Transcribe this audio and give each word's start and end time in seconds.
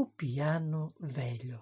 O 0.00 0.06
piano 0.06 0.92
velho. 0.98 1.60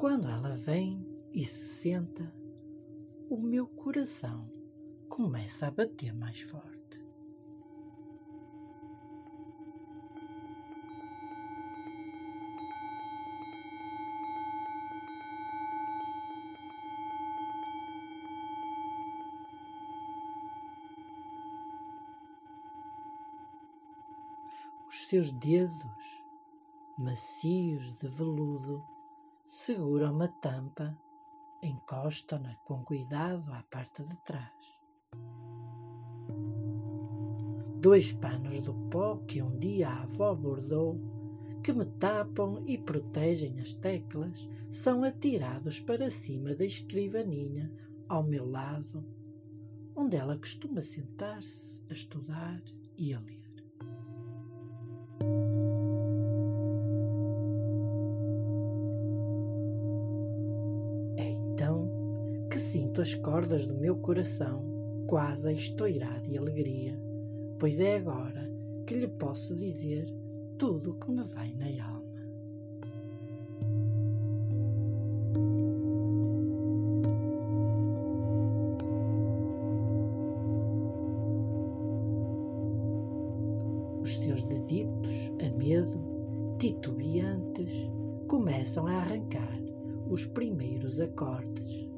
Quando 0.00 0.30
ela 0.30 0.56
vem 0.56 1.06
e 1.34 1.44
se 1.44 1.66
senta, 1.66 2.34
o 3.28 3.36
meu 3.36 3.66
coração 3.66 4.50
começa 5.10 5.66
a 5.66 5.70
bater 5.70 6.14
mais 6.14 6.40
forte. 6.40 7.04
Os 24.88 25.08
seus 25.08 25.30
dedos, 25.30 26.24
macios 26.96 27.92
de 27.92 28.08
veludo, 28.08 28.82
seguram 29.50 30.12
uma 30.12 30.28
tampa, 30.28 30.96
encostam-na 31.60 32.54
com 32.64 32.84
cuidado 32.84 33.52
à 33.52 33.64
parte 33.64 34.04
de 34.04 34.16
trás. 34.18 34.48
Dois 37.80 38.12
panos 38.12 38.60
do 38.60 38.72
pó 38.90 39.16
que 39.26 39.42
um 39.42 39.58
dia 39.58 39.88
a 39.88 40.02
avó 40.04 40.36
bordou, 40.36 41.00
que 41.64 41.72
me 41.72 41.84
tapam 41.84 42.62
e 42.64 42.78
protegem 42.78 43.58
as 43.58 43.72
teclas, 43.72 44.48
são 44.68 45.02
atirados 45.02 45.80
para 45.80 46.08
cima 46.08 46.54
da 46.54 46.64
escrivaninha 46.64 47.72
ao 48.08 48.22
meu 48.22 48.48
lado, 48.48 49.04
onde 49.96 50.16
ela 50.16 50.38
costuma 50.38 50.80
sentar-se 50.80 51.82
a 51.90 51.92
estudar 51.92 52.62
e 52.96 53.12
a 53.12 53.18
ler. 53.18 53.39
As 63.00 63.14
cordas 63.14 63.64
do 63.64 63.74
meu 63.74 63.96
coração 63.96 64.62
quase 65.06 65.48
a 65.48 65.52
estourar 65.52 66.20
de 66.20 66.36
alegria, 66.36 66.98
pois 67.58 67.80
é 67.80 67.96
agora 67.96 68.50
que 68.86 68.94
lhe 68.94 69.08
posso 69.08 69.54
dizer 69.54 70.06
tudo 70.58 70.90
o 70.90 70.94
que 70.94 71.10
me 71.10 71.24
vai 71.24 71.52
na 71.54 71.66
alma. 71.84 72.00
Os 84.02 84.18
seus 84.18 84.42
deditos, 84.42 85.32
a 85.44 85.56
medo, 85.56 85.98
titubeantes, 86.58 87.72
começam 88.28 88.86
a 88.86 88.92
arrancar 88.92 89.58
os 90.08 90.26
primeiros 90.26 91.00
acordes 91.00 91.89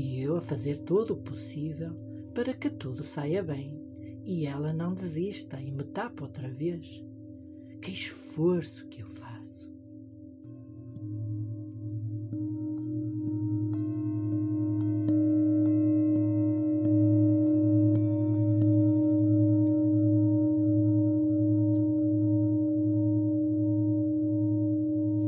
e 0.00 0.22
eu 0.22 0.34
a 0.34 0.40
fazer 0.40 0.78
todo 0.78 1.12
o 1.12 1.16
possível 1.18 1.90
para 2.32 2.54
que 2.54 2.70
tudo 2.70 3.04
saia 3.04 3.42
bem 3.42 3.78
e 4.24 4.46
ela 4.46 4.72
não 4.72 4.94
desista 4.94 5.60
e 5.60 5.70
me 5.70 5.84
tapa 5.84 6.24
outra 6.24 6.48
vez. 6.48 7.04
Que 7.82 7.90
esforço 7.90 8.86
que 8.86 9.02
eu 9.02 9.06
faço! 9.06 9.70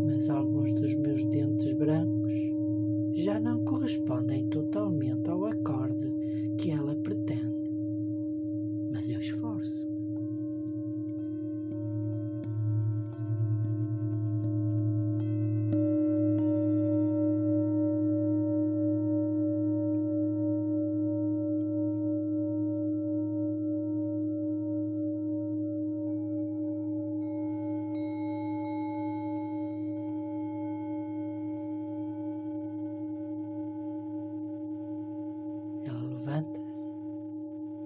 Mas 0.07 0.31
alguns 0.31 0.73
dos 0.73 0.95
meus 0.95 1.25
dentes 1.27 1.75
brancos 1.75 2.33
já 3.15 3.39
não 3.39 3.65
correspondem 3.83 4.49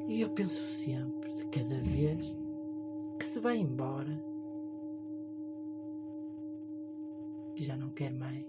e 0.08 0.20
eu 0.20 0.30
penso 0.30 0.62
sempre, 0.62 1.32
de 1.32 1.46
cada 1.46 1.80
vez 1.80 2.34
que 3.18 3.24
se 3.24 3.40
vai 3.40 3.56
embora, 3.56 4.22
que 7.56 7.64
já 7.64 7.76
não 7.76 7.90
quer 7.90 8.12
mais. 8.12 8.46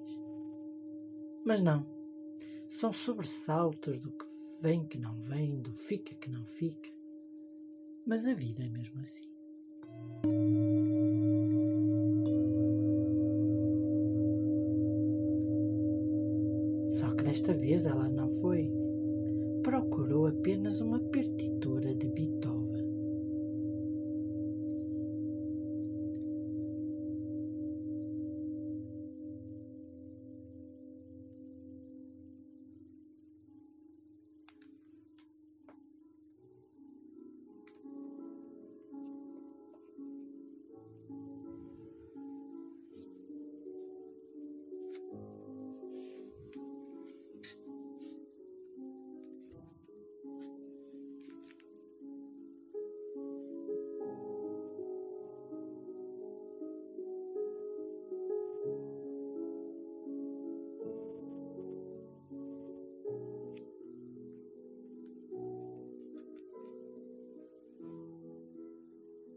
Mas 1.44 1.62
não, 1.62 1.86
são 2.68 2.94
sobressaltos 2.94 3.98
do 3.98 4.12
que 4.12 4.26
vem 4.60 4.86
que 4.86 5.00
não 5.00 5.16
vem, 5.22 5.60
do 5.62 5.74
fica 5.74 6.14
que 6.16 6.30
não 6.30 6.46
fica. 6.46 6.92
Mas 8.06 8.26
a 8.26 8.34
vida 8.34 8.64
é 8.64 8.70
mesmo 8.70 9.02
assim. 9.02 9.28
Só 16.88 17.14
que 17.16 17.24
desta 17.24 17.54
vez 17.54 17.86
ela 17.86 18.08
não 18.10 18.32
foi 18.34 18.87
procurou 19.68 20.28
apenas 20.28 20.80
uma 20.80 20.98
partitura 20.98 21.94
de 21.94 22.08
Beethoven. 22.08 22.67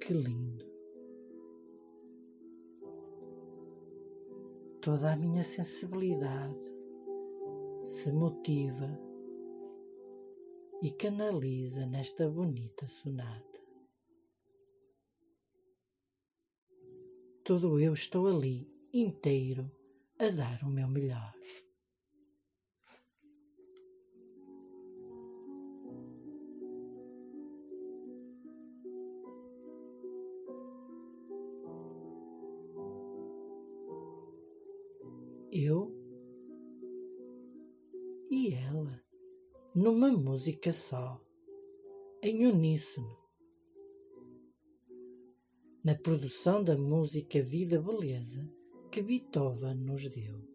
Que 0.01 0.15
lindo! 0.15 0.65
Toda 4.81 5.13
a 5.13 5.17
minha 5.17 5.45
sensibilidade 5.45 6.65
se 7.85 8.11
motiva 8.11 8.99
e 10.83 10.91
canaliza 10.93 11.85
nesta 11.87 12.29
bonita 12.31 12.87
sonata. 12.87 13.61
Todo 17.45 17.79
eu 17.79 17.93
estou 17.93 18.27
ali, 18.27 18.73
inteiro, 18.95 19.71
a 20.19 20.31
dar 20.31 20.63
o 20.63 20.71
meu 20.71 20.89
melhor. 20.89 21.35
Eu 35.53 35.93
e 38.31 38.55
ela, 38.55 39.03
numa 39.75 40.11
música 40.13 40.73
só, 40.73 41.21
em 42.23 42.47
uníssono. 42.47 43.19
Na 45.83 45.95
produção 45.95 46.63
da 46.63 46.77
música 46.77 47.43
Vida 47.43 47.81
Beleza 47.81 48.49
que 48.91 49.03
Beethoven 49.03 49.75
nos 49.75 50.09
deu. 50.09 50.50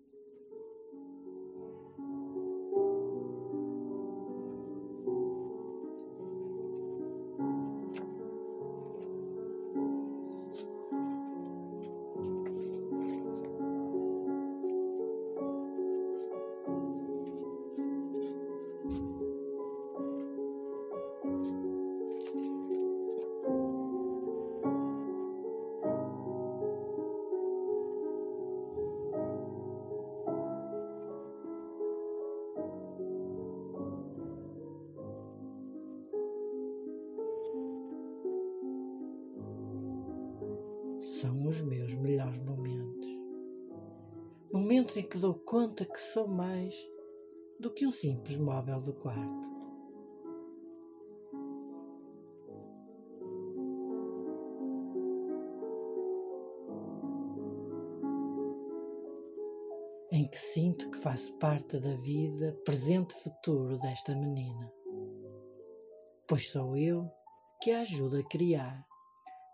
São 41.26 41.48
os 41.48 41.60
meus 41.62 41.92
melhores 41.96 42.38
momentos. 42.38 43.10
Momentos 44.54 44.96
em 44.96 45.02
que 45.04 45.18
dou 45.18 45.34
conta 45.34 45.84
que 45.84 46.00
sou 46.00 46.28
mais 46.28 46.76
do 47.60 47.72
que 47.72 47.86
um 47.86 47.92
simples 47.92 48.38
móvel 48.38 48.80
do 48.80 48.94
quarto. 48.94 49.56
Em 60.12 60.28
que 60.30 60.38
sinto 60.38 60.92
que 60.92 61.00
faço 61.00 61.34
parte 61.40 61.80
da 61.80 61.96
vida 61.98 62.56
presente 62.64 63.16
e 63.16 63.24
futuro 63.24 63.80
desta 63.80 64.16
menina. 64.16 64.72
Pois 66.28 66.50
sou 66.52 66.78
eu 66.78 67.10
que 67.62 67.72
a 67.72 67.82
ajudo 67.82 68.18
a 68.18 68.24
criar 68.24 68.86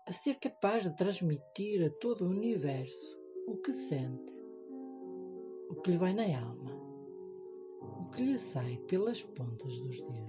a 0.06 0.12
ser 0.12 0.34
capaz 0.40 0.82
de 0.82 0.96
transmitir 0.96 1.84
a 1.84 1.90
todo 2.00 2.24
o 2.24 2.30
universo 2.30 3.20
o 3.46 3.56
que 3.58 3.72
sente, 3.72 4.32
o 5.68 5.76
que 5.76 5.92
lhe 5.92 5.96
vai 5.96 6.12
na 6.12 6.24
alma, 6.24 6.72
o 7.80 8.10
que 8.10 8.22
lhe 8.22 8.36
sai 8.36 8.78
pelas 8.88 9.22
pontas 9.22 9.78
dos 9.78 10.00
dedos. 10.00 10.21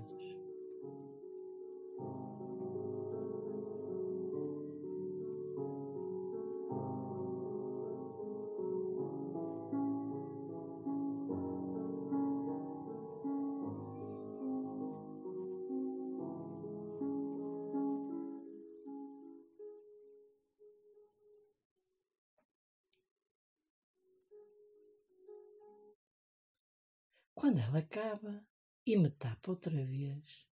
Quando 27.35 27.59
ela 27.59 27.80
acaba 27.80 28.45
e 28.85 28.97
me 28.97 29.09
tapa 29.09 29.51
outra 29.51 29.85
vez, 29.85 30.47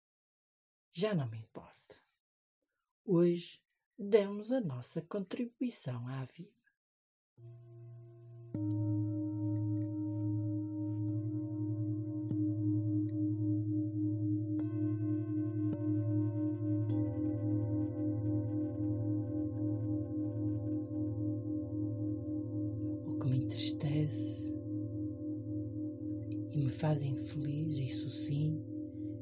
já 0.91 1.13
não 1.13 1.27
me 1.27 1.37
importa. 1.39 1.95
Hoje 3.03 3.61
demos 3.97 4.51
a 4.51 4.61
nossa 4.61 5.01
contribuição 5.01 6.07
à 6.07 6.25
vida. 6.25 6.56
E 26.57 26.63
me 26.63 26.71
fazem 26.71 27.15
feliz, 27.15 27.77
isso 27.77 28.09
sim, 28.09 28.59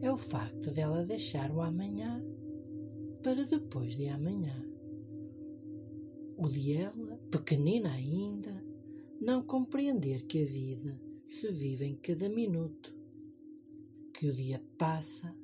é 0.02 0.10
o 0.10 0.16
facto 0.16 0.72
dela 0.72 1.04
deixar 1.04 1.52
o 1.52 1.62
amanhã 1.62 2.24
para 3.22 3.44
depois 3.44 3.98
de 3.98 4.08
amanhã. 4.08 4.56
O 6.38 6.48
de 6.48 6.74
ela, 6.78 7.18
pequenina 7.30 7.92
ainda, 7.92 8.64
não 9.20 9.44
compreender 9.44 10.26
que 10.28 10.44
a 10.44 10.46
vida 10.46 10.98
se 11.26 11.52
vive 11.52 11.84
em 11.86 11.98
cada 11.98 12.30
minuto, 12.30 12.96
que 14.14 14.30
o 14.30 14.34
dia 14.34 14.64
passa 14.78 15.36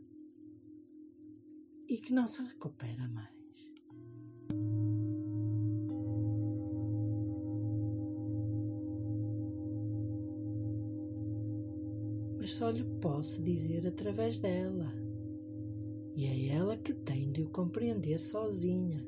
e 1.89 1.97
que 1.97 2.13
não 2.13 2.25
se 2.25 2.41
recupera 2.41 3.05
mais. 3.09 3.35
Só 12.61 12.69
lhe 12.69 12.83
posso 13.01 13.41
dizer 13.41 13.87
através 13.87 14.39
dela. 14.39 14.93
E 16.15 16.27
é 16.27 16.49
ela 16.55 16.77
que 16.77 16.93
tem 16.93 17.31
de 17.31 17.41
o 17.41 17.49
compreender 17.49 18.19
sozinha. 18.19 19.03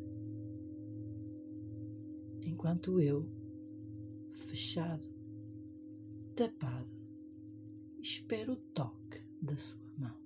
Enquanto 2.42 3.00
eu, 3.00 3.30
fechado, 4.32 5.08
tapado, 6.36 6.92
espero 8.02 8.54
o 8.54 8.58
toque 8.74 9.22
da 9.40 9.56
sua 9.56 9.80
mão. 10.00 10.18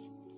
Jesus. 0.00 0.37